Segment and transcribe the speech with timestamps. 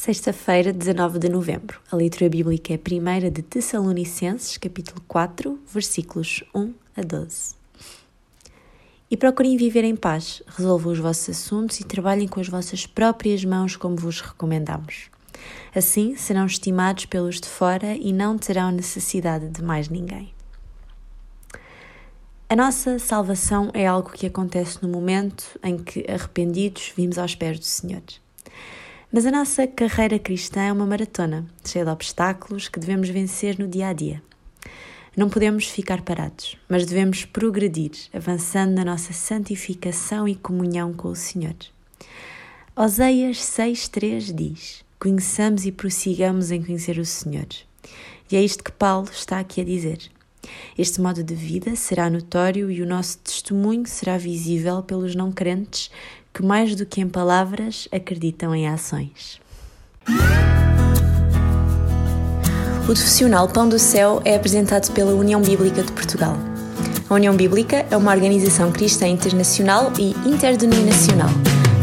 [0.00, 1.80] Sexta-feira, 19 de novembro.
[1.90, 7.56] A leitura bíblica é a primeira de Tessalonicenses, capítulo 4, versículos 1 a 12.
[9.10, 13.44] E procurem viver em paz, resolvam os vossos assuntos e trabalhem com as vossas próprias
[13.44, 15.10] mãos, como vos recomendamos.
[15.74, 20.32] Assim serão estimados pelos de fora e não terão necessidade de mais ninguém.
[22.48, 27.58] A nossa salvação é algo que acontece no momento em que, arrependidos, vimos aos pés
[27.58, 28.04] do Senhor.
[29.10, 33.66] Mas a nossa carreira cristã é uma maratona, cheia de obstáculos que devemos vencer no
[33.66, 34.22] dia a dia.
[35.16, 41.16] Não podemos ficar parados, mas devemos progredir, avançando na nossa santificação e comunhão com o
[41.16, 41.56] Senhor.
[42.76, 47.46] Oseias 6,3 diz: Conheçamos e prossigamos em conhecer o Senhor.
[48.30, 50.10] E é isto que Paulo está aqui a dizer.
[50.76, 55.90] Este modo de vida será notório e o nosso testemunho será visível pelos não crentes
[56.32, 59.40] que, mais do que em palavras, acreditam em ações.
[62.82, 66.36] O profissional Pão do Céu é apresentado pela União Bíblica de Portugal.
[67.10, 71.30] A União Bíblica é uma organização cristã internacional e interdenominacional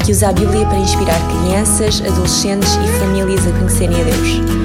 [0.06, 4.65] que usa a Bíblia para inspirar crianças, adolescentes e famílias a conhecerem a Deus.